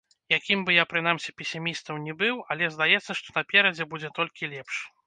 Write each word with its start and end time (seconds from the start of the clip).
Якім 0.35 0.63
бы 0.69 0.73
я, 0.75 0.85
прынамсі, 0.93 1.35
песімістам 1.41 2.01
ні 2.09 2.17
быў, 2.25 2.43
але 2.55 2.73
здаецца, 2.77 3.11
што 3.21 3.29
наперадзе 3.39 3.93
будзе 3.95 4.17
толькі 4.19 4.55
лепш. 4.59 4.87